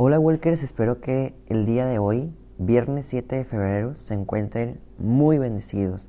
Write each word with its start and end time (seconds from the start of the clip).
Hola 0.00 0.20
Walkers, 0.20 0.62
espero 0.62 1.00
que 1.00 1.34
el 1.48 1.66
día 1.66 1.84
de 1.84 1.98
hoy, 1.98 2.32
viernes 2.56 3.06
7 3.06 3.34
de 3.34 3.44
febrero, 3.44 3.96
se 3.96 4.14
encuentren 4.14 4.78
muy 4.96 5.38
bendecidos. 5.38 6.08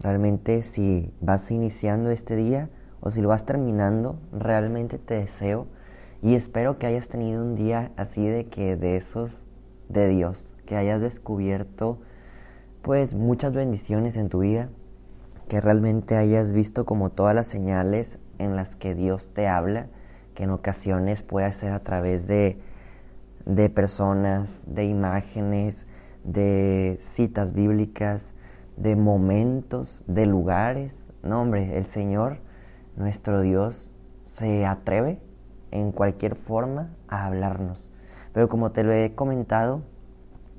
Realmente 0.00 0.62
si 0.62 1.12
vas 1.20 1.50
iniciando 1.50 2.10
este 2.10 2.34
día 2.34 2.70
o 3.02 3.10
si 3.10 3.20
lo 3.20 3.28
vas 3.28 3.44
terminando, 3.44 4.18
realmente 4.32 4.96
te 4.96 5.16
deseo 5.16 5.66
y 6.22 6.34
espero 6.34 6.78
que 6.78 6.86
hayas 6.86 7.10
tenido 7.10 7.42
un 7.42 7.56
día 7.56 7.92
así 7.98 8.26
de 8.26 8.46
que 8.46 8.76
de 8.76 8.96
esos 8.96 9.44
de 9.90 10.08
Dios, 10.08 10.54
que 10.64 10.76
hayas 10.76 11.02
descubierto 11.02 11.98
pues 12.80 13.14
muchas 13.14 13.52
bendiciones 13.52 14.16
en 14.16 14.30
tu 14.30 14.38
vida, 14.38 14.70
que 15.46 15.60
realmente 15.60 16.16
hayas 16.16 16.54
visto 16.54 16.86
como 16.86 17.10
todas 17.10 17.34
las 17.34 17.48
señales 17.48 18.18
en 18.38 18.56
las 18.56 18.76
que 18.76 18.94
Dios 18.94 19.28
te 19.34 19.46
habla, 19.46 19.88
que 20.32 20.44
en 20.44 20.50
ocasiones 20.52 21.22
puede 21.22 21.52
ser 21.52 21.72
a 21.72 21.80
través 21.80 22.26
de 22.26 22.69
de 23.50 23.68
personas, 23.68 24.64
de 24.68 24.84
imágenes, 24.84 25.86
de 26.22 26.96
citas 27.00 27.52
bíblicas, 27.52 28.34
de 28.76 28.94
momentos, 28.94 30.04
de 30.06 30.26
lugares. 30.26 31.08
No, 31.24 31.42
hombre, 31.42 31.76
el 31.76 31.84
Señor, 31.84 32.38
nuestro 32.96 33.40
Dios, 33.40 33.92
se 34.22 34.66
atreve 34.66 35.18
en 35.72 35.90
cualquier 35.90 36.36
forma 36.36 36.90
a 37.08 37.26
hablarnos. 37.26 37.88
Pero 38.32 38.48
como 38.48 38.70
te 38.70 38.84
lo 38.84 38.92
he 38.92 39.16
comentado, 39.16 39.82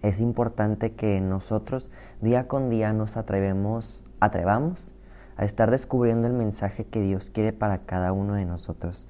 es 0.01 0.19
importante 0.19 0.91
que 0.93 1.21
nosotros 1.21 1.91
día 2.19 2.49
con 2.49 2.69
día 2.69 2.91
nos 2.91 3.15
atrevemos, 3.15 4.03
atrevamos 4.19 4.91
a 5.37 5.45
estar 5.45 5.71
descubriendo 5.71 6.27
el 6.27 6.33
mensaje 6.33 6.83
que 6.85 7.01
Dios 7.01 7.29
quiere 7.29 7.53
para 7.53 7.79
cada 7.85 8.11
uno 8.11 8.33
de 8.33 8.43
nosotros. 8.43 9.07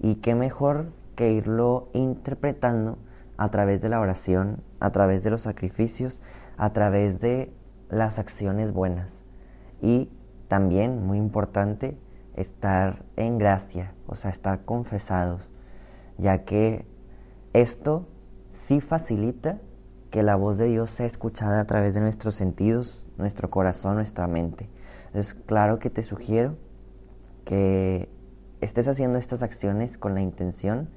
Y 0.00 0.16
qué 0.16 0.34
mejor 0.34 0.92
que 1.14 1.32
irlo 1.32 1.88
interpretando 1.94 2.98
a 3.36 3.50
través 3.50 3.80
de 3.80 3.88
la 3.88 4.00
oración, 4.00 4.62
a 4.80 4.90
través 4.90 5.22
de 5.24 5.30
los 5.30 5.42
sacrificios, 5.42 6.20
a 6.56 6.72
través 6.72 7.20
de 7.20 7.52
las 7.88 8.18
acciones 8.18 8.72
buenas. 8.72 9.24
Y 9.80 10.10
también, 10.48 11.06
muy 11.06 11.18
importante, 11.18 11.98
estar 12.34 13.04
en 13.16 13.38
gracia, 13.38 13.94
o 14.06 14.16
sea, 14.16 14.30
estar 14.30 14.64
confesados, 14.64 15.52
ya 16.18 16.44
que 16.44 16.86
esto 17.52 18.08
sí 18.50 18.80
facilita 18.80 19.58
que 20.10 20.22
la 20.22 20.36
voz 20.36 20.58
de 20.58 20.66
Dios 20.66 20.90
sea 20.90 21.06
escuchada 21.06 21.60
a 21.60 21.66
través 21.66 21.94
de 21.94 22.00
nuestros 22.00 22.34
sentidos, 22.34 23.06
nuestro 23.16 23.50
corazón, 23.50 23.94
nuestra 23.96 24.26
mente. 24.26 24.68
Entonces, 25.06 25.34
claro 25.34 25.78
que 25.78 25.90
te 25.90 26.02
sugiero 26.02 26.56
que 27.44 28.10
estés 28.60 28.88
haciendo 28.88 29.18
estas 29.18 29.42
acciones 29.42 29.98
con 29.98 30.14
la 30.14 30.20
intención 30.20 30.90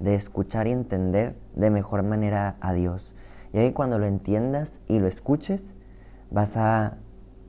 de 0.00 0.14
escuchar 0.16 0.66
y 0.66 0.72
entender 0.72 1.36
de 1.54 1.70
mejor 1.70 2.02
manera 2.02 2.56
a 2.60 2.72
Dios. 2.72 3.14
Y 3.52 3.58
ahí 3.58 3.72
cuando 3.72 3.98
lo 3.98 4.06
entiendas 4.06 4.80
y 4.88 4.98
lo 4.98 5.06
escuches, 5.06 5.74
vas 6.30 6.56
a 6.56 6.96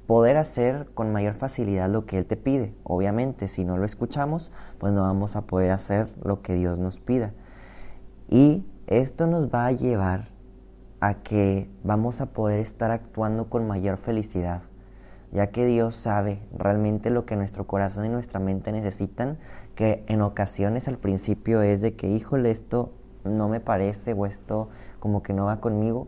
poder 0.05 0.38
hacer 0.38 0.89
con 0.94 1.11
mayor 1.11 1.35
facilidad 1.35 1.90
lo 1.90 2.06
que 2.06 2.17
Él 2.17 2.25
te 2.25 2.35
pide. 2.35 2.75
Obviamente, 2.84 3.47
si 3.47 3.63
no 3.63 3.78
lo 3.78 3.85
escuchamos, 3.85 4.51
pues 4.78 4.91
no 4.94 5.03
vamos 5.03 5.35
a 5.35 5.47
poder 5.47 5.72
hacer 5.72 6.13
lo 6.23 6.41
que 6.41 6.53
Dios 6.53 6.79
nos 6.79 7.00
pida. 7.00 7.34
Y 8.29 8.66
esto 8.88 9.28
nos 9.28 9.47
va 9.47 9.67
a 9.67 9.72
llevar 9.72 10.28
a 11.00 11.16
que 11.16 11.69
vamos 11.84 12.22
a 12.22 12.28
poder 12.28 12.59
estar 12.59 12.91
actuando 12.91 13.50
con 13.50 13.67
mayor 13.67 13.97
felicidad, 13.97 14.63
ya 15.31 15.47
que 15.47 15.66
Dios 15.66 15.95
sabe 15.95 16.41
realmente 16.57 17.09
lo 17.09 17.25
que 17.25 17.35
nuestro 17.35 17.66
corazón 17.66 18.06
y 18.06 18.09
nuestra 18.09 18.40
mente 18.40 18.72
necesitan 18.72 19.38
que 19.76 20.04
en 20.08 20.22
ocasiones 20.22 20.88
al 20.88 20.98
principio 20.98 21.62
es 21.62 21.82
de 21.82 21.96
que, 21.96 22.08
híjole, 22.08 22.52
esto 22.52 22.94
no 23.24 23.50
me 23.50 23.59
parece 23.59 24.14
o 24.14 24.26
esto 24.26 24.70
como 25.00 25.24
que 25.24 25.34
no 25.34 25.46
va 25.46 25.62
conmigo, 25.62 26.08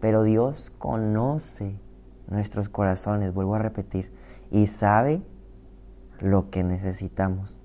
pero 0.00 0.22
Dios 0.22 0.72
conoce 0.78 1.78
nuestros 2.28 2.68
corazones, 2.68 3.34
vuelvo 3.34 3.54
a 3.54 3.60
repetir, 3.60 4.12
y 4.50 4.66
sabe 4.66 5.22
lo 6.20 6.50
que 6.50 6.62
necesitamos. 6.62 7.58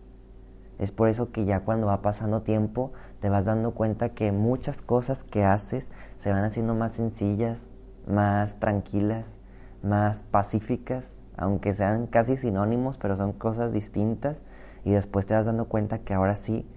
Es 0.79 0.91
por 0.91 1.09
eso 1.09 1.31
que 1.31 1.45
ya 1.45 1.61
cuando 1.61 1.87
va 1.87 2.01
pasando 2.01 2.41
tiempo 2.41 2.91
te 3.19 3.29
vas 3.29 3.45
dando 3.45 3.71
cuenta 3.71 4.09
que 4.09 4.31
muchas 4.31 4.81
cosas 4.81 5.23
que 5.23 5.43
haces 5.43 5.91
se 6.17 6.31
van 6.31 6.43
haciendo 6.43 6.73
más 6.73 6.93
sencillas, 6.93 7.69
más 8.07 8.59
tranquilas, 8.59 9.39
más 9.81 10.23
pacíficas, 10.23 11.17
aunque 11.37 11.73
sean 11.73 12.07
casi 12.07 12.37
sinónimos, 12.37 12.97
pero 12.97 13.15
son 13.15 13.33
cosas 13.33 13.71
distintas 13.71 14.41
y 14.83 14.91
después 14.91 15.25
te 15.25 15.33
vas 15.33 15.45
dando 15.45 15.65
cuenta 15.65 15.99
que 15.99 16.13
ahora 16.13 16.35
sí 16.35 16.67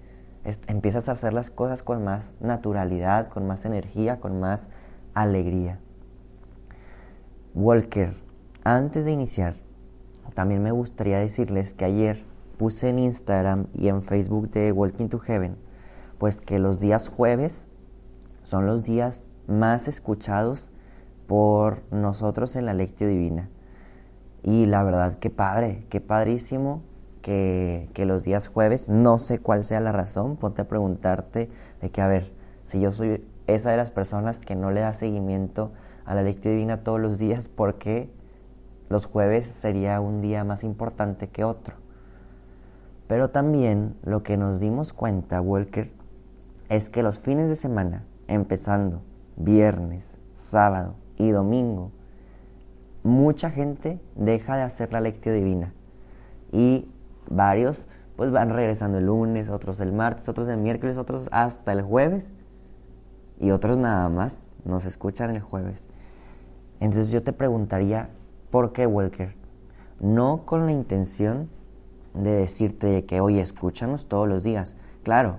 empiezas 0.67 1.09
a 1.09 1.13
hacer 1.13 1.33
las 1.33 1.49
cosas 1.49 1.83
con 1.83 2.03
más 2.03 2.35
naturalidad, 2.39 3.27
con 3.27 3.47
más 3.47 3.65
energía, 3.65 4.19
con 4.19 4.39
más 4.39 4.69
alegría. 5.13 5.79
Walker, 7.53 8.13
antes 8.63 9.05
de 9.05 9.11
iniciar, 9.11 9.55
también 10.33 10.61
me 10.61 10.71
gustaría 10.71 11.19
decirles 11.19 11.73
que 11.73 11.85
ayer 11.85 12.23
puse 12.57 12.89
en 12.89 12.99
Instagram 12.99 13.67
y 13.73 13.87
en 13.87 14.03
Facebook 14.03 14.49
de 14.51 14.71
Walking 14.71 15.07
to 15.07 15.19
Heaven, 15.19 15.57
pues 16.17 16.41
que 16.41 16.59
los 16.59 16.79
días 16.79 17.07
jueves 17.07 17.67
son 18.43 18.65
los 18.65 18.85
días 18.85 19.25
más 19.47 19.87
escuchados 19.87 20.71
por 21.27 21.81
nosotros 21.91 22.55
en 22.55 22.65
la 22.65 22.73
lectio 22.73 23.07
divina. 23.07 23.49
Y 24.43 24.65
la 24.65 24.83
verdad, 24.83 25.17
qué 25.19 25.29
padre, 25.29 25.85
qué 25.89 25.99
padrísimo 25.99 26.81
que, 27.27 28.05
los 28.05 28.23
días 28.23 28.47
jueves, 28.47 28.87
no 28.87 29.19
sé 29.19 29.39
cuál 29.39 29.65
sea 29.65 29.81
la 29.81 29.91
razón, 29.91 30.37
ponte 30.37 30.61
a 30.61 30.67
preguntarte 30.69 31.49
de 31.81 31.89
que, 31.89 32.01
a 32.01 32.07
ver, 32.07 32.31
si 32.63 32.79
yo 32.79 32.93
soy 32.93 33.21
esa 33.47 33.71
de 33.71 33.75
las 33.75 33.91
personas 33.91 34.39
que 34.39 34.55
no 34.55 34.71
le 34.71 34.79
da 34.79 34.93
seguimiento 34.93 35.73
a 36.05 36.15
la 36.15 36.21
lectura 36.23 36.53
divina 36.53 36.83
todos 36.83 37.01
los 37.01 37.19
días, 37.19 37.49
¿por 37.49 37.75
qué 37.75 38.09
los 38.87 39.05
jueves 39.05 39.45
sería 39.45 39.99
un 39.99 40.21
día 40.21 40.45
más 40.45 40.63
importante 40.63 41.27
que 41.27 41.43
otro? 41.43 41.75
Pero 43.09 43.29
también 43.29 43.97
lo 44.03 44.23
que 44.23 44.37
nos 44.37 44.61
dimos 44.61 44.93
cuenta, 44.93 45.41
Walker, 45.41 45.91
es 46.69 46.89
que 46.89 47.03
los 47.03 47.19
fines 47.19 47.49
de 47.49 47.57
semana, 47.57 48.05
empezando 48.29 49.01
viernes, 49.35 50.17
sábado 50.33 50.95
y 51.17 51.31
domingo, 51.31 51.91
mucha 53.03 53.49
gente 53.49 53.99
deja 54.15 54.55
de 54.55 54.63
hacer 54.63 54.93
la 54.93 55.01
lectura 55.01 55.35
divina. 55.35 55.73
Y 56.53 56.87
varios 57.29 57.87
pues 58.17 58.31
van 58.31 58.49
regresando 58.49 58.97
el 58.97 59.05
lunes, 59.05 59.49
otros 59.49 59.79
el 59.79 59.93
martes, 59.93 60.27
otros 60.27 60.47
el 60.47 60.57
miércoles, 60.57 60.97
otros 60.97 61.29
hasta 61.31 61.71
el 61.71 61.83
jueves 61.83 62.27
y 63.39 63.51
otros 63.51 63.77
nada 63.77 64.09
más 64.09 64.43
nos 64.65 64.85
escuchan 64.85 65.29
el 65.29 65.39
jueves. 65.39 65.85
Entonces 66.79 67.11
yo 67.11 67.21
te 67.21 67.31
preguntaría, 67.31 68.09
¿por 68.49 68.73
qué 68.73 68.87
Walker? 68.87 69.35
No 69.99 70.45
con 70.45 70.65
la 70.65 70.71
intención 70.71 71.49
de 72.15 72.31
decirte 72.31 73.05
que, 73.05 73.21
oye, 73.21 73.39
escúchanos 73.39 74.07
todos 74.07 74.27
los 74.27 74.43
días. 74.43 74.75
Claro, 75.03 75.37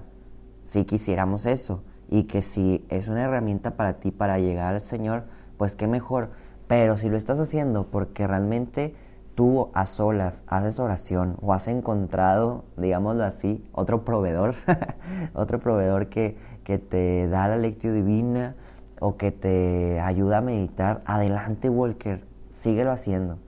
si 0.62 0.84
quisiéramos 0.84 1.46
eso 1.46 1.82
y 2.08 2.24
que 2.24 2.42
si 2.42 2.86
es 2.88 3.08
una 3.08 3.24
herramienta 3.24 3.72
para 3.72 3.94
ti 3.94 4.12
para 4.12 4.38
llegar 4.38 4.74
al 4.74 4.80
Señor, 4.80 5.24
pues 5.56 5.74
qué 5.74 5.88
mejor. 5.88 6.30
Pero 6.68 6.96
si 6.96 7.08
lo 7.08 7.16
estás 7.16 7.40
haciendo 7.40 7.90
porque 7.90 8.26
realmente 8.26 8.94
tú 9.38 9.70
a 9.72 9.86
solas 9.86 10.42
haces 10.48 10.80
oración 10.80 11.36
o 11.40 11.52
has 11.52 11.68
encontrado, 11.68 12.64
digámoslo 12.76 13.22
así, 13.22 13.64
otro 13.70 14.04
proveedor, 14.04 14.56
otro 15.32 15.60
proveedor 15.60 16.08
que, 16.08 16.36
que 16.64 16.78
te 16.78 17.28
da 17.28 17.46
la 17.46 17.56
lectura 17.56 17.94
divina 17.94 18.56
o 18.98 19.16
que 19.16 19.30
te 19.30 20.00
ayuda 20.00 20.38
a 20.38 20.40
meditar, 20.40 21.02
adelante 21.04 21.70
Walker, 21.70 22.24
síguelo 22.50 22.90
haciendo. 22.90 23.38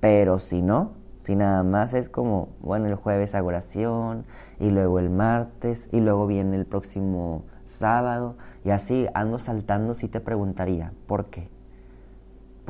Pero 0.00 0.38
si 0.38 0.62
no, 0.62 0.92
si 1.16 1.36
nada 1.36 1.64
más 1.64 1.92
es 1.92 2.08
como, 2.08 2.48
bueno, 2.62 2.86
el 2.86 2.94
jueves 2.94 3.34
hago 3.34 3.48
oración 3.48 4.24
y 4.58 4.70
luego 4.70 5.00
el 5.00 5.10
martes 5.10 5.90
y 5.92 6.00
luego 6.00 6.26
viene 6.26 6.56
el 6.56 6.64
próximo 6.64 7.44
sábado 7.66 8.36
y 8.64 8.70
así 8.70 9.06
ando 9.12 9.38
saltando, 9.38 9.92
sí 9.92 10.08
te 10.08 10.20
preguntaría, 10.20 10.94
¿por 11.06 11.26
qué? 11.26 11.50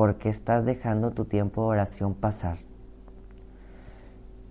Porque 0.00 0.30
estás 0.30 0.64
dejando 0.64 1.10
tu 1.10 1.26
tiempo 1.26 1.60
de 1.60 1.68
oración 1.68 2.14
pasar. 2.14 2.56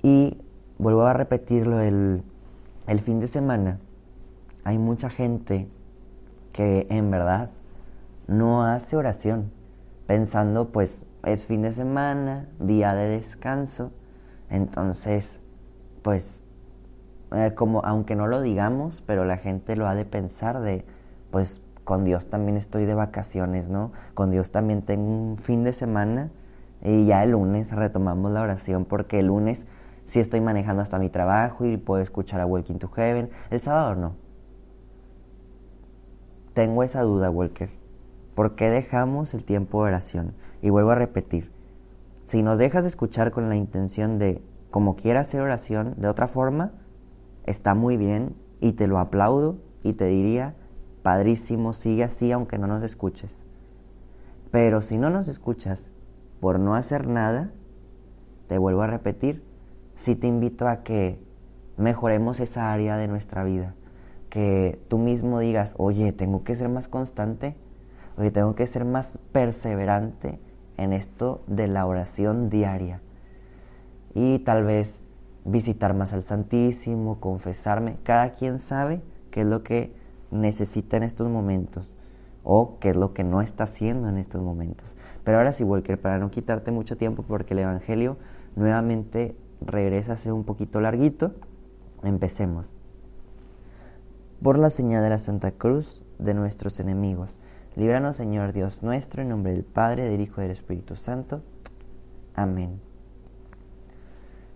Y 0.03 0.37
vuelvo 0.77 1.07
a 1.07 1.13
repetirlo, 1.13 1.79
el, 1.79 2.21
el 2.85 2.99
fin 2.99 3.19
de 3.19 3.25
semana 3.25 3.79
hay 4.63 4.77
mucha 4.77 5.09
gente 5.09 5.67
que 6.51 6.85
en 6.91 7.09
verdad 7.09 7.49
no 8.27 8.63
hace 8.63 8.95
oración, 8.95 9.51
pensando 10.05 10.69
pues 10.69 11.07
es 11.23 11.45
fin 11.45 11.63
de 11.63 11.73
semana, 11.73 12.47
día 12.59 12.93
de 12.93 13.07
descanso, 13.07 13.91
entonces 14.51 15.41
pues 16.03 16.43
eh, 17.31 17.53
como 17.55 17.83
aunque 17.83 18.15
no 18.15 18.27
lo 18.27 18.41
digamos, 18.41 19.01
pero 19.01 19.25
la 19.25 19.37
gente 19.37 19.75
lo 19.75 19.87
ha 19.87 19.95
de 19.95 20.05
pensar 20.05 20.61
de 20.61 20.85
pues 21.31 21.59
con 21.89 22.06
Dios 22.06 22.27
también 22.27 22.56
estoy 22.56 22.86
de 22.86 22.94
vacaciones, 22.94 23.68
¿no? 23.68 23.91
Con 24.13 24.30
Dios 24.30 24.51
también 24.51 24.83
tengo 24.83 25.09
un 25.09 25.38
fin 25.39 25.63
de 25.63 25.74
semana 25.74 26.30
y 26.83 27.07
ya 27.07 27.24
el 27.24 27.31
lunes 27.31 27.71
retomamos 27.71 28.31
la 28.31 28.44
oración 28.44 28.86
porque 28.86 29.18
el 29.18 29.25
lunes 29.25 29.65
sí 30.06 30.19
estoy 30.19 30.39
manejando 30.39 30.83
hasta 30.83 31.00
mi 31.00 31.09
trabajo 31.09 31.65
y 31.65 31.77
puedo 31.77 32.00
escuchar 32.03 32.41
a 32.41 32.45
Walking 32.45 32.75
to 32.75 32.89
Heaven. 32.89 33.31
El 33.50 33.59
sábado 33.59 33.95
no. 33.95 34.13
Tengo 36.53 36.83
esa 36.83 37.01
duda, 37.01 37.31
Walker. 37.31 37.71
¿Por 38.35 38.53
qué 38.53 38.69
dejamos 38.69 39.33
el 39.33 39.44
tiempo 39.44 39.81
de 39.83 39.89
oración? 39.89 40.35
Y 40.62 40.69
vuelvo 40.69 40.92
a 40.92 40.95
repetir, 40.95 41.51
si 42.24 42.44
nos 42.44 42.59
dejas 42.59 42.83
de 42.83 42.89
escuchar 42.89 43.31
con 43.31 43.50
la 43.50 43.56
intención 43.56 44.19
de, 44.19 44.44
como 44.69 44.95
quiera 44.95 45.21
hacer 45.21 45.42
oración, 45.42 45.95
de 45.97 46.07
otra 46.07 46.27
forma, 46.27 46.71
está 47.47 47.74
muy 47.74 47.97
bien 47.97 48.35
y 48.59 48.74
te 48.74 48.85
lo 48.85 49.00
aplaudo 49.00 49.57
y 49.81 49.94
te 49.94 50.06
diría, 50.06 50.53
padrísimo, 51.01 51.73
sigue 51.73 52.03
así 52.03 52.31
aunque 52.31 52.57
no 52.57 52.67
nos 52.67 52.83
escuches. 52.83 53.43
Pero 54.51 54.81
si 54.81 54.97
no 54.97 55.09
nos 55.09 55.27
escuchas 55.27 55.89
por 56.39 56.59
no 56.59 56.75
hacer 56.75 57.07
nada, 57.07 57.51
te 58.47 58.57
vuelvo 58.57 58.81
a 58.81 58.87
repetir, 58.87 59.43
sí 59.95 60.15
te 60.15 60.27
invito 60.27 60.67
a 60.67 60.83
que 60.83 61.19
mejoremos 61.77 62.39
esa 62.39 62.71
área 62.71 62.97
de 62.97 63.07
nuestra 63.07 63.43
vida. 63.43 63.75
Que 64.29 64.79
tú 64.87 64.97
mismo 64.97 65.39
digas, 65.39 65.73
oye, 65.77 66.11
tengo 66.13 66.43
que 66.43 66.55
ser 66.55 66.69
más 66.69 66.87
constante, 66.87 67.55
oye, 68.17 68.31
tengo 68.31 68.55
que 68.55 68.67
ser 68.67 68.85
más 68.85 69.19
perseverante 69.31 70.39
en 70.77 70.93
esto 70.93 71.43
de 71.47 71.67
la 71.67 71.85
oración 71.85 72.49
diaria. 72.49 73.01
Y 74.13 74.39
tal 74.39 74.63
vez 74.63 75.01
visitar 75.45 75.93
más 75.93 76.13
al 76.13 76.21
Santísimo, 76.21 77.19
confesarme. 77.19 77.97
Cada 78.03 78.33
quien 78.33 78.59
sabe 78.59 79.01
qué 79.31 79.41
es 79.41 79.47
lo 79.47 79.63
que 79.63 79.93
necesita 80.31 80.97
en 80.97 81.03
estos 81.03 81.29
momentos 81.29 81.91
o 82.43 82.79
qué 82.79 82.89
es 82.89 82.95
lo 82.95 83.13
que 83.13 83.23
no 83.23 83.41
está 83.41 83.65
haciendo 83.65 84.09
en 84.09 84.17
estos 84.17 84.41
momentos. 84.41 84.95
Pero 85.23 85.37
ahora 85.37 85.53
sí, 85.53 85.63
Walker, 85.63 85.99
para 85.99 86.17
no 86.17 86.31
quitarte 86.31 86.71
mucho 86.71 86.97
tiempo, 86.97 87.23
porque 87.23 87.53
el 87.53 87.59
Evangelio 87.59 88.17
nuevamente 88.55 89.35
regresa 89.61 90.13
a 90.13 90.17
ser 90.17 90.33
un 90.33 90.43
poquito 90.43 90.81
larguito, 90.81 91.33
empecemos. 92.03 92.73
Por 94.41 94.57
la 94.57 94.69
señal 94.69 95.03
de 95.03 95.09
la 95.09 95.19
Santa 95.19 95.51
Cruz 95.51 96.01
de 96.17 96.33
nuestros 96.33 96.79
enemigos, 96.79 97.37
líbranos 97.75 98.15
Señor 98.15 98.53
Dios 98.53 98.83
nuestro, 98.83 99.21
en 99.21 99.29
nombre 99.29 99.51
del 99.51 99.63
Padre, 99.63 100.09
del 100.09 100.21
Hijo 100.21 100.41
y 100.41 100.43
del 100.43 100.51
Espíritu 100.51 100.95
Santo. 100.95 101.41
Amén. 102.35 102.79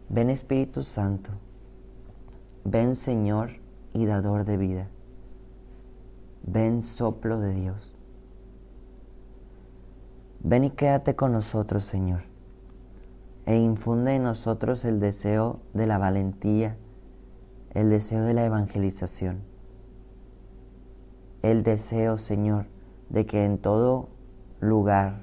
Ven 0.09 0.29
Espíritu 0.29 0.83
Santo, 0.83 1.31
ven 2.63 2.95
Señor 2.95 3.51
y 3.93 4.05
dador 4.05 4.45
de 4.45 4.57
vida. 4.57 4.87
Ven 6.45 6.83
soplo 6.83 7.39
de 7.39 7.53
Dios. 7.53 7.95
Ven 10.41 10.65
y 10.65 10.71
quédate 10.71 11.15
con 11.15 11.31
nosotros, 11.31 11.85
Señor, 11.85 12.23
e 13.45 13.57
infunde 13.57 14.15
en 14.15 14.23
nosotros 14.23 14.83
el 14.83 14.99
deseo 14.99 15.61
de 15.73 15.87
la 15.87 15.97
valentía, 15.97 16.75
el 17.69 17.89
deseo 17.89 18.23
de 18.23 18.33
la 18.33 18.45
evangelización, 18.45 19.41
el 21.43 21.63
deseo, 21.63 22.17
Señor, 22.17 22.65
de 23.09 23.25
que 23.25 23.45
en 23.45 23.57
todo 23.57 24.09
lugar 24.59 25.21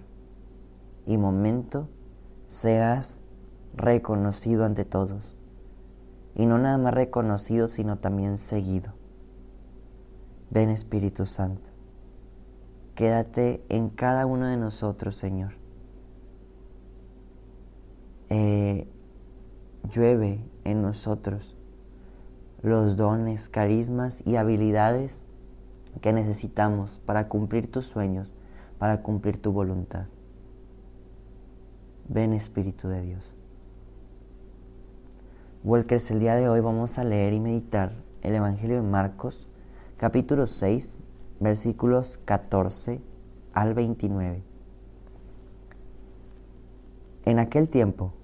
y 1.05 1.19
momento 1.19 1.90
seas 2.46 3.20
reconocido 3.75 4.64
ante 4.64 4.87
todos, 4.87 5.37
y 6.34 6.46
no 6.46 6.58
nada 6.58 6.78
más 6.78 6.94
reconocido, 6.94 7.69
sino 7.69 7.99
también 7.99 8.38
seguido. 8.38 9.00
Ven 10.50 10.70
Espíritu 10.70 11.26
Santo, 11.26 11.70
quédate 12.97 13.62
en 13.69 13.88
cada 13.88 14.26
uno 14.26 14.47
de 14.47 14.56
nosotros, 14.56 15.17
Señor. 15.17 15.52
Eh, 18.31 18.88
llueve 19.91 20.44
en 20.64 20.82
nosotros 20.82 21.56
los 22.62 22.97
dones, 22.97 23.49
carismas 23.49 24.26
y 24.26 24.37
habilidades 24.37 25.25
que 26.00 26.12
necesitamos 26.12 27.00
para 27.06 27.29
cumplir 27.29 27.70
tus 27.70 27.87
sueños, 27.87 28.35
para 28.79 29.03
cumplir 29.03 29.41
tu 29.41 29.53
voluntad. 29.53 30.06
Ven 32.08 32.32
Espíritu 32.32 32.88
de 32.88 33.03
Dios. 33.03 33.37
Walkers, 35.62 36.11
el 36.11 36.20
día 36.20 36.35
de 36.35 36.49
hoy 36.49 36.61
vamos 36.61 36.99
a 36.99 37.05
leer 37.05 37.35
y 37.35 37.41
meditar 37.41 37.93
el 38.23 38.35
Evangelio 38.35 38.76
de 38.76 38.88
Marcos 38.88 39.50
capítulo 40.00 40.47
6, 40.47 40.99
versículos 41.41 42.19
14 42.25 43.02
al 43.52 43.75
29. 43.75 44.43
En 47.26 47.38
aquel 47.38 47.69
tiempo, 47.69 48.14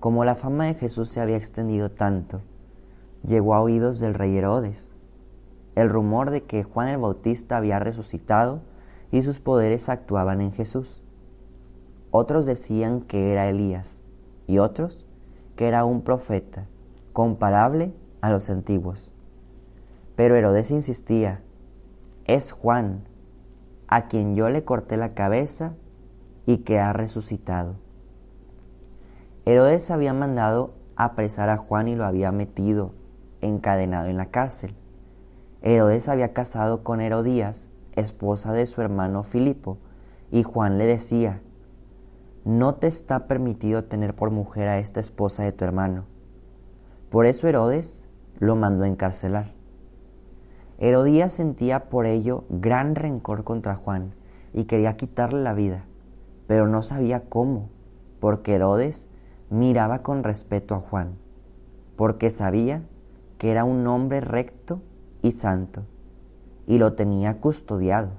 como 0.00 0.24
la 0.24 0.34
fama 0.34 0.66
de 0.66 0.74
Jesús 0.74 1.08
se 1.08 1.20
había 1.20 1.36
extendido 1.36 1.92
tanto, 1.92 2.40
llegó 3.24 3.54
a 3.54 3.60
oídos 3.60 4.00
del 4.00 4.14
rey 4.14 4.36
Herodes 4.36 4.90
el 5.76 5.88
rumor 5.88 6.32
de 6.32 6.42
que 6.42 6.64
Juan 6.64 6.88
el 6.88 6.98
Bautista 6.98 7.58
había 7.58 7.78
resucitado 7.78 8.62
y 9.12 9.22
sus 9.22 9.38
poderes 9.38 9.88
actuaban 9.88 10.40
en 10.40 10.50
Jesús. 10.50 11.00
Otros 12.10 12.44
decían 12.44 13.02
que 13.02 13.30
era 13.30 13.48
Elías 13.48 14.00
y 14.48 14.58
otros 14.58 15.06
que 15.54 15.68
era 15.68 15.84
un 15.84 16.02
profeta 16.02 16.66
comparable 17.12 17.94
a 18.20 18.30
los 18.30 18.50
antiguos. 18.50 19.12
Pero 20.18 20.34
Herodes 20.34 20.72
insistía, 20.72 21.42
es 22.24 22.50
Juan, 22.50 23.04
a 23.86 24.08
quien 24.08 24.34
yo 24.34 24.48
le 24.48 24.64
corté 24.64 24.96
la 24.96 25.14
cabeza 25.14 25.74
y 26.44 26.64
que 26.64 26.80
ha 26.80 26.92
resucitado. 26.92 27.76
Herodes 29.44 29.92
había 29.92 30.12
mandado 30.12 30.74
apresar 30.96 31.50
a 31.50 31.56
Juan 31.56 31.86
y 31.86 31.94
lo 31.94 32.04
había 32.04 32.32
metido 32.32 32.94
encadenado 33.42 34.08
en 34.08 34.16
la 34.16 34.26
cárcel. 34.26 34.74
Herodes 35.62 36.08
había 36.08 36.32
casado 36.32 36.82
con 36.82 37.00
Herodías, 37.00 37.68
esposa 37.92 38.52
de 38.52 38.66
su 38.66 38.82
hermano 38.82 39.22
Filipo, 39.22 39.78
y 40.32 40.42
Juan 40.42 40.78
le 40.78 40.86
decía, 40.86 41.42
no 42.44 42.74
te 42.74 42.88
está 42.88 43.28
permitido 43.28 43.84
tener 43.84 44.16
por 44.16 44.32
mujer 44.32 44.66
a 44.66 44.80
esta 44.80 44.98
esposa 44.98 45.44
de 45.44 45.52
tu 45.52 45.64
hermano. 45.64 46.06
Por 47.08 47.26
eso 47.26 47.46
Herodes 47.46 48.04
lo 48.40 48.56
mandó 48.56 48.84
encarcelar. 48.84 49.57
Herodías 50.78 51.32
sentía 51.32 51.88
por 51.88 52.06
ello 52.06 52.44
gran 52.48 52.94
rencor 52.94 53.42
contra 53.42 53.74
Juan 53.74 54.14
y 54.52 54.64
quería 54.64 54.96
quitarle 54.96 55.42
la 55.42 55.52
vida, 55.52 55.86
pero 56.46 56.68
no 56.68 56.82
sabía 56.82 57.28
cómo, 57.28 57.68
porque 58.20 58.54
Herodes 58.54 59.08
miraba 59.50 60.02
con 60.02 60.22
respeto 60.22 60.76
a 60.76 60.80
Juan, 60.80 61.16
porque 61.96 62.30
sabía 62.30 62.82
que 63.38 63.50
era 63.50 63.64
un 63.64 63.86
hombre 63.88 64.20
recto 64.20 64.80
y 65.20 65.32
santo, 65.32 65.82
y 66.66 66.78
lo 66.78 66.94
tenía 66.94 67.40
custodiado. 67.40 68.10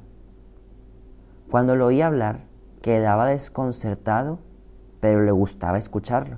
Cuando 1.50 1.76
lo 1.76 1.88
oía 1.88 2.08
hablar, 2.08 2.42
quedaba 2.82 3.28
desconcertado, 3.28 4.40
pero 5.00 5.24
le 5.24 5.32
gustaba 5.32 5.78
escucharlo. 5.78 6.38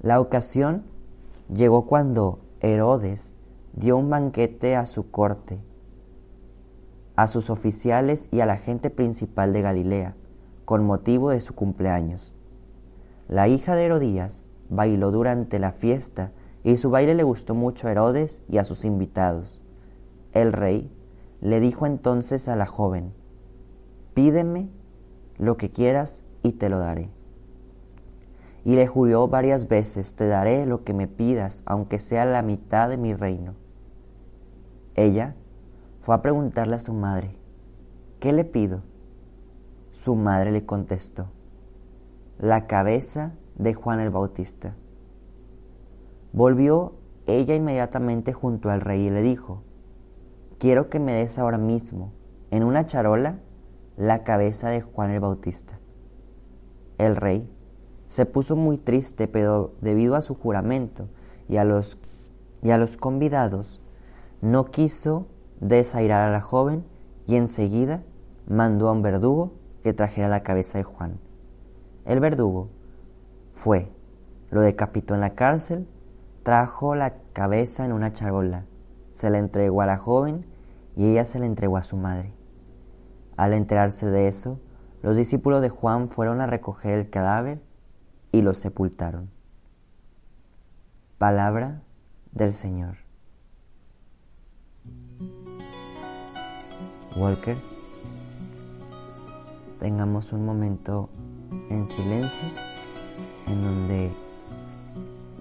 La 0.00 0.20
ocasión 0.20 0.84
llegó 1.52 1.86
cuando 1.86 2.38
Herodes 2.60 3.35
dio 3.76 3.98
un 3.98 4.08
banquete 4.08 4.74
a 4.74 4.86
su 4.86 5.10
corte, 5.10 5.58
a 7.14 7.26
sus 7.26 7.50
oficiales 7.50 8.30
y 8.32 8.40
a 8.40 8.46
la 8.46 8.56
gente 8.56 8.88
principal 8.88 9.52
de 9.52 9.60
Galilea, 9.60 10.16
con 10.64 10.84
motivo 10.86 11.28
de 11.28 11.40
su 11.40 11.54
cumpleaños. 11.54 12.34
La 13.28 13.48
hija 13.48 13.74
de 13.74 13.84
Herodías 13.84 14.46
bailó 14.70 15.10
durante 15.10 15.58
la 15.58 15.72
fiesta 15.72 16.32
y 16.64 16.78
su 16.78 16.88
baile 16.88 17.14
le 17.14 17.22
gustó 17.22 17.54
mucho 17.54 17.86
a 17.86 17.92
Herodes 17.92 18.40
y 18.48 18.56
a 18.56 18.64
sus 18.64 18.86
invitados. 18.86 19.60
El 20.32 20.54
rey 20.54 20.90
le 21.42 21.60
dijo 21.60 21.84
entonces 21.84 22.48
a 22.48 22.56
la 22.56 22.66
joven, 22.66 23.12
pídeme 24.14 24.70
lo 25.36 25.58
que 25.58 25.70
quieras 25.70 26.22
y 26.42 26.52
te 26.52 26.70
lo 26.70 26.78
daré. 26.78 27.10
Y 28.64 28.74
le 28.74 28.86
juró 28.86 29.28
varias 29.28 29.68
veces, 29.68 30.14
te 30.14 30.26
daré 30.26 30.64
lo 30.64 30.82
que 30.82 30.94
me 30.94 31.08
pidas, 31.08 31.62
aunque 31.66 32.00
sea 32.00 32.24
la 32.24 32.40
mitad 32.40 32.88
de 32.88 32.96
mi 32.96 33.12
reino. 33.12 33.65
Ella 34.96 35.34
fue 36.00 36.14
a 36.14 36.22
preguntarle 36.22 36.76
a 36.76 36.78
su 36.78 36.94
madre, 36.94 37.36
¿qué 38.18 38.32
le 38.32 38.46
pido? 38.46 38.80
Su 39.92 40.14
madre 40.14 40.52
le 40.52 40.64
contestó, 40.64 41.26
la 42.38 42.66
cabeza 42.66 43.34
de 43.56 43.74
Juan 43.74 44.00
el 44.00 44.08
Bautista. 44.08 44.74
Volvió 46.32 46.94
ella 47.26 47.54
inmediatamente 47.54 48.32
junto 48.32 48.70
al 48.70 48.80
rey 48.80 49.06
y 49.06 49.10
le 49.10 49.20
dijo, 49.20 49.62
quiero 50.58 50.88
que 50.88 50.98
me 50.98 51.12
des 51.12 51.38
ahora 51.38 51.58
mismo, 51.58 52.12
en 52.50 52.64
una 52.64 52.86
charola, 52.86 53.40
la 53.98 54.24
cabeza 54.24 54.70
de 54.70 54.80
Juan 54.80 55.10
el 55.10 55.20
Bautista. 55.20 55.78
El 56.96 57.16
rey 57.16 57.50
se 58.06 58.24
puso 58.24 58.56
muy 58.56 58.78
triste, 58.78 59.28
pero 59.28 59.74
debido 59.82 60.14
a 60.14 60.22
su 60.22 60.34
juramento 60.34 61.10
y 61.50 61.58
a 61.58 61.64
los, 61.64 61.98
y 62.62 62.70
a 62.70 62.78
los 62.78 62.96
convidados, 62.96 63.82
no 64.40 64.66
quiso 64.66 65.26
desairar 65.60 66.28
a 66.28 66.32
la 66.32 66.40
joven 66.40 66.84
y 67.26 67.36
enseguida 67.36 68.02
mandó 68.46 68.88
a 68.88 68.92
un 68.92 69.02
verdugo 69.02 69.54
que 69.82 69.92
trajera 69.92 70.28
la 70.28 70.42
cabeza 70.42 70.78
de 70.78 70.84
Juan. 70.84 71.18
El 72.04 72.20
verdugo 72.20 72.68
fue, 73.54 73.90
lo 74.50 74.60
decapitó 74.60 75.14
en 75.14 75.20
la 75.20 75.34
cárcel, 75.34 75.88
trajo 76.42 76.94
la 76.94 77.14
cabeza 77.32 77.84
en 77.84 77.92
una 77.92 78.12
charola, 78.12 78.64
se 79.10 79.30
la 79.30 79.38
entregó 79.38 79.82
a 79.82 79.86
la 79.86 79.98
joven 79.98 80.46
y 80.94 81.10
ella 81.10 81.24
se 81.24 81.38
la 81.38 81.46
entregó 81.46 81.76
a 81.76 81.82
su 81.82 81.96
madre. 81.96 82.32
Al 83.36 83.52
enterarse 83.52 84.06
de 84.06 84.28
eso, 84.28 84.60
los 85.02 85.16
discípulos 85.16 85.60
de 85.62 85.68
Juan 85.68 86.08
fueron 86.08 86.40
a 86.40 86.46
recoger 86.46 86.98
el 86.98 87.10
cadáver 87.10 87.60
y 88.32 88.42
lo 88.42 88.54
sepultaron. 88.54 89.30
Palabra 91.18 91.82
del 92.32 92.52
Señor. 92.52 93.05
Walkers, 97.16 97.74
tengamos 99.80 100.34
un 100.34 100.44
momento 100.44 101.08
en 101.70 101.86
silencio 101.86 102.48
en 103.46 103.62
donde 103.62 104.10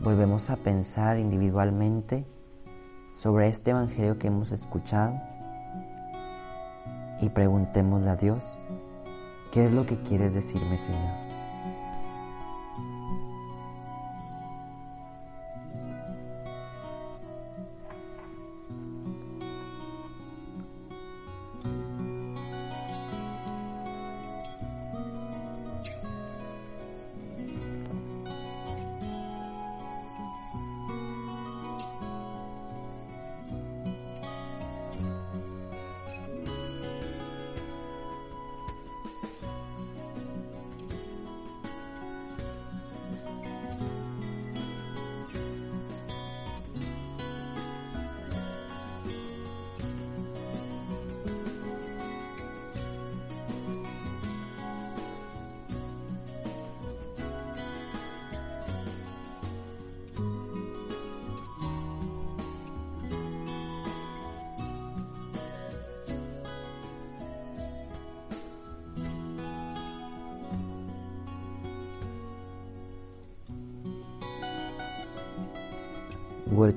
volvemos 0.01 0.50
a 0.50 0.55
pensar 0.55 1.20
individualmente 1.20 2.25
sobre 3.15 3.50
este 3.50 3.72
Evangelio 3.72 4.17
que 4.17 4.27
hemos 4.27 4.53
escuchado 4.53 5.15
y 7.22 7.27
preguntémosle 7.27 8.10
a 8.10 8.15
Dios, 8.15 8.58
¿qué 9.51 9.65
es 9.65 9.72
lo 9.74 9.86
que 9.86 9.98
quieres 10.01 10.34
decirme, 10.34 10.77
Señor? 10.77 11.25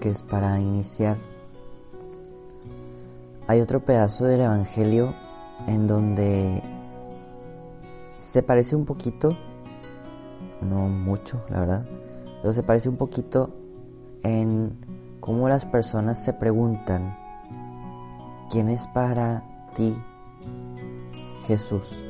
Es 0.02 0.22
para 0.22 0.60
iniciar. 0.60 1.16
Hay 3.46 3.60
otro 3.60 3.80
pedazo 3.80 4.24
del 4.24 4.40
Evangelio 4.40 5.14
en 5.66 5.86
donde 5.86 6.62
se 8.18 8.42
parece 8.42 8.76
un 8.76 8.84
poquito, 8.84 9.30
no 10.60 10.88
mucho, 10.88 11.40
la 11.48 11.60
verdad, 11.60 11.86
pero 12.42 12.52
se 12.52 12.62
parece 12.62 12.88
un 12.88 12.96
poquito 12.96 13.50
en 14.22 14.76
cómo 15.20 15.48
las 15.48 15.64
personas 15.64 16.22
se 16.22 16.32
preguntan, 16.32 17.16
¿quién 18.50 18.68
es 18.68 18.86
para 18.88 19.42
ti 19.74 19.96
Jesús? 21.46 22.02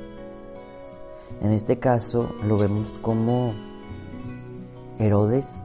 En 1.40 1.52
este 1.52 1.78
caso 1.78 2.30
lo 2.44 2.58
vemos 2.58 2.90
como 3.00 3.52
Herodes 4.98 5.62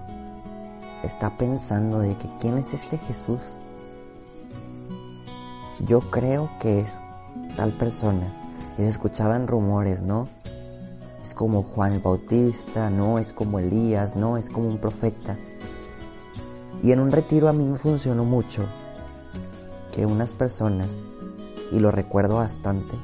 está 1.04 1.38
pensando 1.38 2.00
de 2.00 2.16
que 2.18 2.30
quién 2.40 2.58
es 2.58 2.74
este 2.74 2.98
Jesús. 2.98 3.42
Yo 5.86 6.00
creo 6.10 6.50
que 6.60 6.80
es 6.80 7.02
tal 7.56 7.74
persona. 7.74 8.34
Y 8.78 8.82
se 8.82 8.90
escuchaban 8.90 9.48
rumores, 9.48 10.02
¿no? 10.02 10.28
Es 11.22 11.34
como 11.34 11.64
Juan 11.64 11.94
el 11.94 12.00
Bautista, 12.00 12.90
no, 12.90 13.20
es 13.20 13.34
como 13.34 13.60
Elías, 13.60 14.16
no, 14.16 14.38
es 14.38 14.50
como 14.50 14.68
un 14.68 14.78
profeta. 14.78 15.38
Y 16.82 16.92
en 16.92 17.00
un 17.00 17.12
retiro 17.12 17.48
a 17.48 17.54
mí 17.54 17.64
me 17.64 17.78
funcionó 17.78 18.26
mucho 18.26 18.64
que 19.94 20.06
unas 20.06 20.34
personas, 20.34 21.02
y 21.72 21.80
lo 21.80 21.92
recuerdo 21.92 22.36
bastante, 22.36 22.96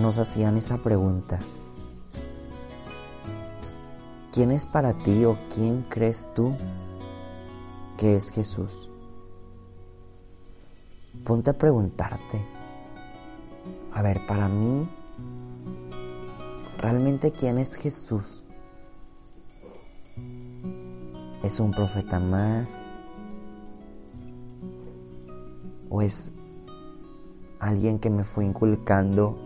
nos 0.00 0.18
hacían 0.18 0.56
esa 0.56 0.78
pregunta. 0.78 1.38
¿Quién 4.32 4.50
es 4.50 4.64
para 4.64 4.94
ti 4.94 5.26
o 5.26 5.36
quién 5.54 5.84
crees 5.90 6.30
tú 6.32 6.54
que 7.98 8.16
es 8.16 8.30
Jesús? 8.30 8.88
Ponte 11.22 11.50
a 11.50 11.52
preguntarte, 11.52 12.42
a 13.92 14.00
ver, 14.00 14.26
para 14.26 14.48
mí, 14.48 14.88
¿realmente 16.78 17.30
quién 17.30 17.58
es 17.58 17.74
Jesús? 17.74 18.42
¿Es 21.42 21.60
un 21.60 21.70
profeta 21.72 22.18
más? 22.18 22.80
¿O 25.90 26.00
es 26.00 26.32
alguien 27.60 27.98
que 27.98 28.08
me 28.08 28.24
fue 28.24 28.46
inculcando 28.46 29.36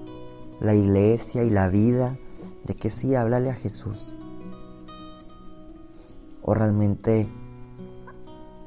la 0.60 0.76
iglesia 0.76 1.42
y 1.42 1.50
la 1.50 1.68
vida 1.68 2.16
de 2.64 2.76
que 2.76 2.88
sí, 2.88 3.16
háblale 3.16 3.50
a 3.50 3.54
Jesús? 3.54 4.15
O 6.46 6.54
realmente 6.54 7.28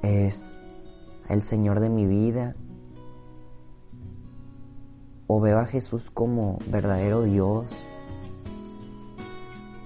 es 0.03 0.59
el 1.29 1.41
Señor 1.41 1.79
de 1.79 1.89
mi 1.89 2.05
vida 2.05 2.55
o 5.27 5.39
veo 5.39 5.59
a 5.59 5.65
Jesús 5.65 6.11
como 6.11 6.57
verdadero 6.67 7.23
Dios, 7.23 7.67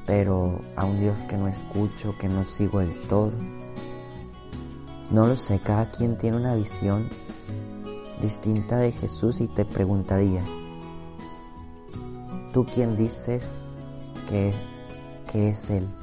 pero 0.08 0.62
a 0.76 0.86
un 0.86 1.02
Dios 1.02 1.20
que 1.30 1.38
no 1.38 1.48
escucho, 1.48 2.16
que 2.18 2.28
no 2.28 2.44
sigo 2.44 2.80
del 2.80 3.00
todo. 3.02 3.32
No 5.12 5.28
lo 5.28 5.36
sé, 5.36 5.60
cada 5.60 5.92
quien 5.92 6.18
tiene 6.18 6.38
una 6.38 6.56
visión 6.56 7.08
distinta 8.22 8.78
de 8.78 8.92
Jesús 8.92 9.40
y 9.40 9.48
te 9.48 9.66
preguntaría, 9.66 10.42
¿tú 12.54 12.66
quién 12.66 12.98
dices 12.98 13.56
que, 14.30 14.52
que 15.32 15.50
es 15.50 15.70
Él? 15.70 16.03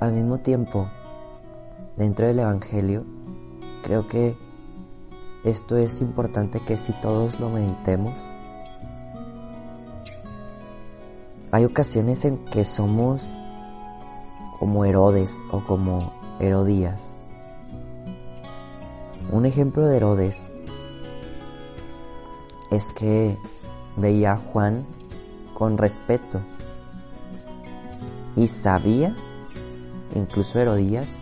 Al 0.00 0.12
mismo 0.12 0.38
tiempo, 0.38 0.88
dentro 1.96 2.26
del 2.26 2.40
Evangelio, 2.40 3.04
creo 3.82 4.08
que 4.08 4.36
esto 5.44 5.76
es 5.76 6.00
importante 6.00 6.60
que 6.60 6.76
si 6.76 6.92
todos 6.94 7.38
lo 7.38 7.50
meditemos. 7.50 8.14
Hay 11.52 11.64
ocasiones 11.64 12.24
en 12.24 12.38
que 12.46 12.64
somos 12.64 13.30
como 14.58 14.84
Herodes 14.84 15.32
o 15.50 15.60
como 15.60 16.12
Herodías. 16.40 17.14
Un 19.30 19.46
ejemplo 19.46 19.86
de 19.86 19.96
Herodes 19.96 20.50
es 22.70 22.86
que 22.94 23.38
veía 23.96 24.32
a 24.32 24.38
Juan 24.38 24.84
con 25.54 25.78
respeto 25.78 26.40
y 28.36 28.48
sabía, 28.48 29.14
incluso 30.14 30.58
Herodías, 30.58 31.16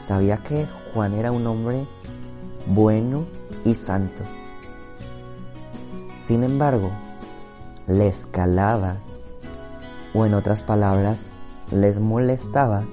sabía 0.00 0.38
que 0.38 0.66
Juan 0.92 1.14
era 1.14 1.32
un 1.32 1.46
hombre 1.46 1.86
bueno 2.66 3.24
y 3.64 3.74
santo. 3.74 4.22
Sin 6.16 6.44
embargo, 6.44 6.90
le 7.86 8.08
escalaba, 8.08 8.96
o 10.14 10.26
en 10.26 10.34
otras 10.34 10.62
palabras, 10.62 11.32
les 11.70 11.98
molestaba 12.00 12.84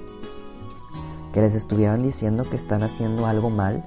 que 1.32 1.40
les 1.42 1.54
estuvieran 1.54 2.02
diciendo 2.02 2.44
que 2.44 2.56
están 2.56 2.82
haciendo 2.82 3.26
algo 3.26 3.50
mal 3.50 3.84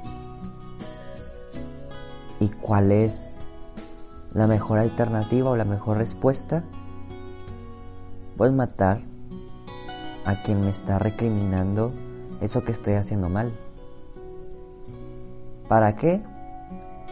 y 2.40 2.50
cuál 2.50 2.92
es 2.92 3.34
la 4.34 4.46
mejor 4.46 4.78
alternativa 4.78 5.50
o 5.50 5.56
la 5.56 5.66
mejor 5.66 5.98
respuesta, 5.98 6.64
pues 8.38 8.52
matar 8.52 9.09
a 10.30 10.44
quien 10.44 10.62
me 10.62 10.70
está 10.70 11.00
recriminando 11.00 11.92
eso 12.40 12.64
que 12.64 12.72
estoy 12.72 12.94
haciendo 12.94 13.30
mal. 13.30 13.52
¿Para 15.68 15.96
qué? 15.96 16.22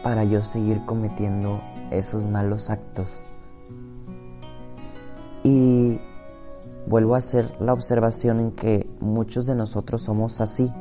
Para 0.04 0.22
yo 0.22 0.44
seguir 0.44 0.84
cometiendo 0.86 1.60
esos 1.90 2.24
malos 2.24 2.70
actos. 2.70 3.24
Y 5.42 6.00
vuelvo 6.86 7.16
a 7.16 7.18
hacer 7.18 7.56
la 7.60 7.72
observación 7.72 8.38
en 8.38 8.52
que 8.52 8.88
muchos 9.00 9.46
de 9.46 9.56
nosotros 9.56 10.02
somos 10.02 10.40
así. 10.40 10.72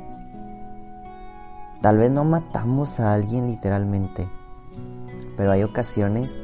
Tal 1.82 1.98
vez 1.98 2.12
no 2.12 2.24
matamos 2.24 3.00
a 3.00 3.14
alguien 3.14 3.48
literalmente, 3.48 4.28
pero 5.36 5.52
hay 5.52 5.64
ocasiones, 5.64 6.36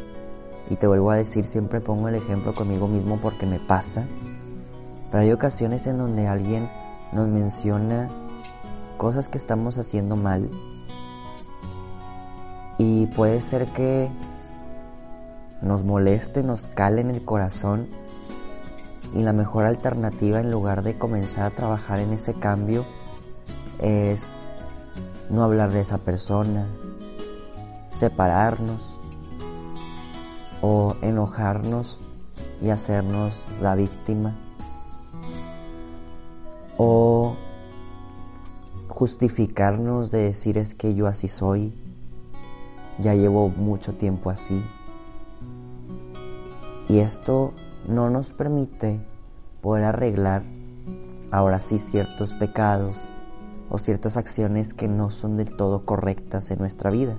y 0.70 0.76
te 0.76 0.88
vuelvo 0.88 1.12
a 1.12 1.18
decir, 1.18 1.46
siempre 1.46 1.82
pongo 1.82 2.08
el 2.08 2.16
ejemplo 2.16 2.56
conmigo 2.56 2.88
mismo 2.88 3.20
porque 3.22 3.46
me 3.46 3.60
pasa, 3.60 4.06
pero 5.14 5.26
hay 5.26 5.32
ocasiones 5.32 5.86
en 5.86 6.00
donde 6.00 6.26
alguien 6.26 6.68
nos 7.12 7.28
menciona 7.28 8.10
cosas 8.98 9.30
que 9.30 9.38
estamos 9.38 9.78
haciendo 9.78 10.16
mal. 10.16 10.50
Y 12.80 13.06
puede 13.06 13.40
ser 13.40 13.68
que 13.74 14.10
nos 15.62 15.84
moleste, 15.84 16.42
nos 16.42 16.68
cale 16.68 17.02
en 17.02 17.12
el 17.12 17.24
corazón. 17.24 17.90
Y 19.14 19.22
la 19.22 19.34
mejor 19.34 19.68
alternativa 19.68 20.40
en 20.40 20.50
lugar 20.50 20.82
de 20.82 20.98
comenzar 20.98 21.46
a 21.46 21.56
trabajar 21.56 22.00
en 22.00 22.12
ese 22.14 22.34
cambio 22.34 22.84
es 23.84 24.38
no 25.30 25.44
hablar 25.44 25.72
de 25.72 25.82
esa 25.82 26.00
persona, 26.00 26.66
separarnos 27.92 28.98
o 30.64 30.96
enojarnos 31.04 32.00
y 32.64 32.72
hacernos 32.72 33.44
la 33.62 33.76
víctima 33.76 34.34
o 36.78 37.36
justificarnos 38.88 40.12
de 40.12 40.24
decir 40.24 40.58
es 40.58 40.76
que 40.76 40.96
yo 40.96 41.08
así 41.08 41.28
soy, 41.28 41.74
ya 43.00 43.16
llevo 43.16 43.50
mucho 43.50 43.96
tiempo 43.96 44.30
así. 44.30 44.64
Y 46.90 47.00
esto 47.00 47.54
no 47.88 48.10
nos 48.10 48.32
permite 48.32 49.00
poder 49.62 49.86
arreglar 49.86 50.44
ahora 51.32 51.60
sí 51.60 51.80
ciertos 51.80 52.34
pecados 52.34 52.96
o 53.70 53.78
ciertas 53.78 54.18
acciones 54.18 54.74
que 54.74 54.88
no 54.88 55.10
son 55.10 55.38
del 55.38 55.56
todo 55.56 55.86
correctas 55.86 56.52
en 56.52 56.60
nuestra 56.60 56.92
vida. 56.92 57.18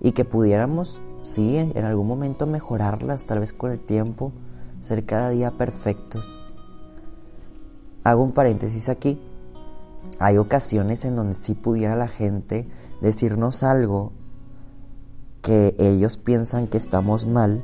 Y 0.00 0.12
que 0.12 0.24
pudiéramos, 0.24 1.00
sí, 1.22 1.56
en 1.56 1.84
algún 1.84 2.08
momento 2.08 2.46
mejorarlas, 2.46 3.24
tal 3.24 3.38
vez 3.38 3.52
con 3.52 3.70
el 3.70 3.80
tiempo, 3.80 4.32
ser 4.80 5.06
cada 5.06 5.30
día 5.30 5.52
perfectos. 5.52 6.41
Hago 8.04 8.22
un 8.22 8.32
paréntesis 8.32 8.88
aquí. 8.88 9.20
Hay 10.18 10.36
ocasiones 10.38 11.04
en 11.04 11.16
donde 11.16 11.34
sí 11.34 11.54
pudiera 11.54 11.94
la 11.94 12.08
gente 12.08 12.68
decirnos 13.00 13.62
algo 13.62 14.12
que 15.42 15.74
ellos 15.78 16.16
piensan 16.16 16.66
que 16.66 16.78
estamos 16.78 17.26
mal 17.26 17.62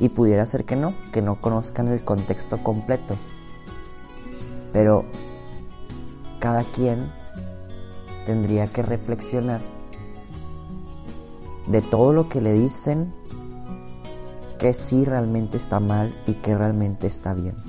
y 0.00 0.08
pudiera 0.08 0.46
ser 0.46 0.64
que 0.64 0.76
no, 0.76 0.94
que 1.12 1.22
no 1.22 1.40
conozcan 1.40 1.88
el 1.88 2.02
contexto 2.02 2.58
completo. 2.62 3.14
Pero 4.72 5.04
cada 6.40 6.62
quien 6.64 7.10
tendría 8.26 8.66
que 8.68 8.82
reflexionar 8.82 9.60
de 11.66 11.82
todo 11.82 12.12
lo 12.12 12.28
que 12.28 12.40
le 12.40 12.52
dicen, 12.52 13.12
que 14.58 14.74
sí 14.74 15.04
realmente 15.04 15.56
está 15.56 15.80
mal 15.80 16.14
y 16.26 16.34
que 16.34 16.56
realmente 16.56 17.06
está 17.06 17.34
bien. 17.34 17.67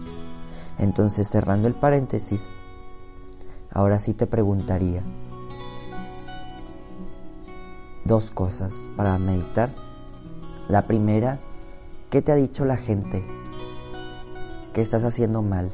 Entonces, 0.79 1.27
cerrando 1.29 1.67
el 1.67 1.75
paréntesis, 1.75 2.49
ahora 3.71 3.99
sí 3.99 4.13
te 4.13 4.25
preguntaría 4.25 5.03
dos 8.05 8.31
cosas 8.31 8.87
para 8.95 9.17
meditar. 9.17 9.69
La 10.67 10.87
primera 10.87 11.39
¿Qué 12.09 12.23
te 12.23 12.31
ha 12.31 12.35
dicho 12.35 12.65
la 12.65 12.75
gente? 12.75 13.23
que 14.73 14.81
estás 14.81 15.03
haciendo 15.03 15.43
mal? 15.43 15.71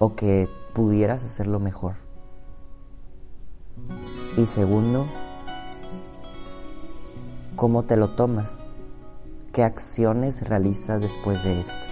¿O 0.00 0.16
que 0.16 0.48
pudieras 0.74 1.22
hacerlo 1.22 1.60
mejor? 1.60 1.94
Y 4.36 4.46
segundo, 4.46 5.06
¿cómo 7.54 7.84
te 7.84 7.96
lo 7.96 8.10
tomas? 8.10 8.64
¿Qué 9.52 9.62
acciones 9.62 10.48
realizas 10.48 11.00
después 11.00 11.44
de 11.44 11.60
esto? 11.60 11.89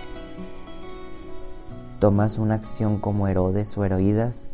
¿Tomas 1.98 2.38
una 2.38 2.54
acción 2.54 3.00
como 3.00 3.26
Herodes 3.26 3.76
o 3.76 3.84
Heroídas 3.84 4.46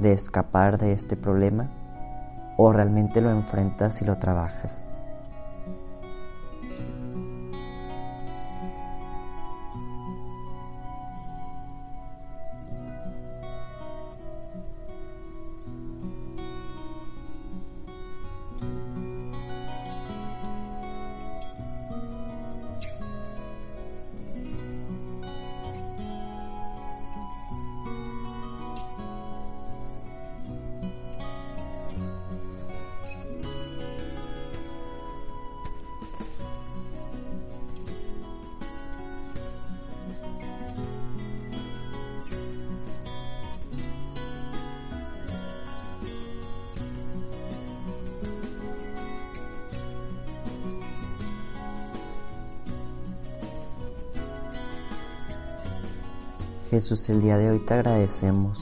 de 0.00 0.12
escapar 0.12 0.78
de 0.78 0.90
este 0.90 1.16
problema? 1.16 1.70
¿O 2.56 2.72
realmente 2.72 3.20
lo 3.20 3.30
enfrentas 3.30 4.02
y 4.02 4.04
lo 4.04 4.18
trabajas? 4.18 4.90
Jesús, 56.74 57.08
el 57.08 57.22
día 57.22 57.38
de 57.38 57.50
hoy 57.50 57.60
te 57.60 57.74
agradecemos 57.74 58.58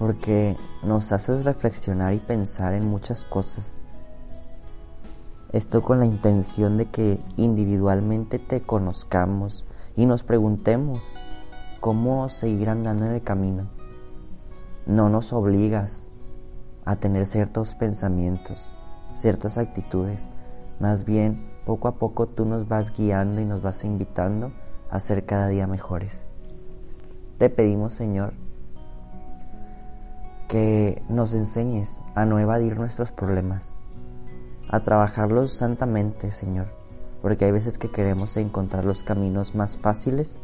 porque 0.00 0.56
nos 0.82 1.12
haces 1.12 1.44
reflexionar 1.44 2.12
y 2.12 2.18
pensar 2.18 2.74
en 2.74 2.90
muchas 2.90 3.22
cosas. 3.22 3.76
Esto 5.52 5.80
con 5.80 6.00
la 6.00 6.06
intención 6.06 6.76
de 6.76 6.86
que 6.86 7.20
individualmente 7.36 8.40
te 8.40 8.62
conozcamos 8.62 9.64
y 9.94 10.06
nos 10.06 10.24
preguntemos 10.24 11.12
cómo 11.78 12.28
seguir 12.28 12.68
andando 12.68 13.06
en 13.06 13.12
el 13.12 13.22
camino. 13.22 13.68
No 14.86 15.08
nos 15.08 15.32
obligas 15.32 16.08
a 16.84 16.96
tener 16.96 17.26
ciertos 17.26 17.76
pensamientos, 17.76 18.72
ciertas 19.14 19.56
actitudes. 19.56 20.28
Más 20.80 21.04
bien, 21.04 21.48
poco 21.64 21.86
a 21.86 21.94
poco 21.94 22.26
tú 22.26 22.44
nos 22.44 22.66
vas 22.66 22.92
guiando 22.92 23.40
y 23.40 23.44
nos 23.44 23.62
vas 23.62 23.84
invitando 23.84 24.50
a 24.90 24.98
ser 24.98 25.24
cada 25.24 25.46
día 25.46 25.68
mejores. 25.68 26.29
Te 27.40 27.48
pedimos, 27.48 27.94
Señor, 27.94 28.34
que 30.46 31.02
nos 31.08 31.32
enseñes 31.32 31.98
a 32.14 32.26
no 32.26 32.38
evadir 32.38 32.76
nuestros 32.76 33.12
problemas, 33.12 33.78
a 34.68 34.80
trabajarlos 34.80 35.50
santamente, 35.50 36.32
Señor, 36.32 36.66
porque 37.22 37.46
hay 37.46 37.52
veces 37.52 37.78
que 37.78 37.90
queremos 37.90 38.36
encontrar 38.36 38.84
los 38.84 39.02
caminos 39.02 39.54
más 39.54 39.78
fáciles 39.78 40.38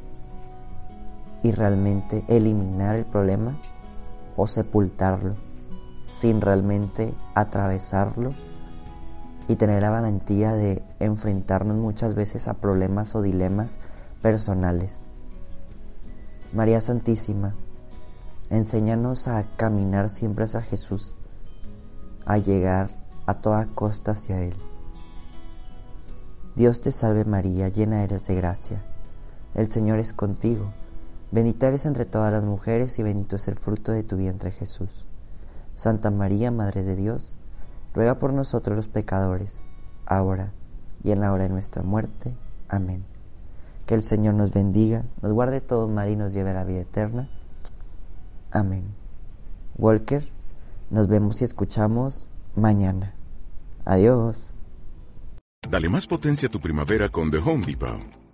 y 1.42 1.52
realmente 1.52 2.24
eliminar 2.28 2.96
el 2.96 3.04
problema 3.04 3.60
o 4.34 4.46
sepultarlo 4.46 5.34
sin 6.06 6.40
realmente 6.40 7.12
atravesarlo 7.34 8.32
y 9.48 9.56
tener 9.56 9.82
la 9.82 9.90
valentía 9.90 10.54
de 10.54 10.82
enfrentarnos 10.98 11.76
muchas 11.76 12.14
veces 12.14 12.48
a 12.48 12.54
problemas 12.54 13.14
o 13.14 13.20
dilemas 13.20 13.76
personales. 14.22 15.04
María 16.56 16.80
Santísima, 16.80 17.54
enséñanos 18.48 19.28
a 19.28 19.44
caminar 19.58 20.08
siempre 20.08 20.46
hacia 20.46 20.62
Jesús, 20.62 21.14
a 22.24 22.38
llegar 22.38 22.88
a 23.26 23.34
toda 23.34 23.66
costa 23.74 24.12
hacia 24.12 24.40
Él. 24.40 24.54
Dios 26.54 26.80
te 26.80 26.92
salve 26.92 27.26
María, 27.26 27.68
llena 27.68 28.02
eres 28.02 28.26
de 28.26 28.36
gracia. 28.36 28.82
El 29.52 29.66
Señor 29.66 29.98
es 29.98 30.14
contigo. 30.14 30.72
Bendita 31.30 31.68
eres 31.68 31.84
entre 31.84 32.06
todas 32.06 32.32
las 32.32 32.42
mujeres 32.42 32.98
y 32.98 33.02
bendito 33.02 33.36
es 33.36 33.48
el 33.48 33.56
fruto 33.56 33.92
de 33.92 34.02
tu 34.02 34.16
vientre 34.16 34.50
Jesús. 34.50 35.04
Santa 35.74 36.10
María, 36.10 36.50
Madre 36.50 36.84
de 36.84 36.96
Dios, 36.96 37.36
ruega 37.92 38.18
por 38.18 38.32
nosotros 38.32 38.74
los 38.74 38.88
pecadores, 38.88 39.60
ahora 40.06 40.52
y 41.04 41.10
en 41.10 41.20
la 41.20 41.34
hora 41.34 41.42
de 41.42 41.50
nuestra 41.50 41.82
muerte. 41.82 42.34
Amén. 42.66 43.15
Que 43.86 43.94
el 43.94 44.02
Señor 44.02 44.34
nos 44.34 44.52
bendiga, 44.52 45.04
nos 45.22 45.32
guarde 45.32 45.60
todo 45.60 45.88
mal 45.88 46.10
y 46.10 46.16
nos 46.16 46.34
lleve 46.34 46.50
a 46.50 46.54
la 46.54 46.64
vida 46.64 46.80
eterna. 46.80 47.28
Amén. 48.50 48.84
Walker, 49.78 50.24
nos 50.90 51.08
vemos 51.08 51.40
y 51.40 51.44
escuchamos 51.44 52.28
mañana. 52.54 53.14
Adiós. 53.84 54.52
Dale 55.68 55.88
más 55.88 56.06
potencia 56.06 56.48
a 56.48 56.50
tu 56.50 56.60
primavera 56.60 57.08
con 57.08 57.30
The 57.30 57.38
Home 57.38 57.64
Depot. 57.66 58.25